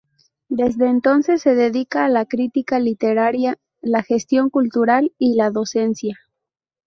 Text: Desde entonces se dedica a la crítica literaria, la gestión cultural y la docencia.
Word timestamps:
Desde 0.49 0.87
entonces 0.87 1.43
se 1.43 1.53
dedica 1.53 2.05
a 2.05 2.09
la 2.09 2.25
crítica 2.25 2.79
literaria, 2.79 3.59
la 3.83 4.01
gestión 4.01 4.49
cultural 4.49 5.13
y 5.19 5.35
la 5.35 5.51
docencia. 5.51 6.17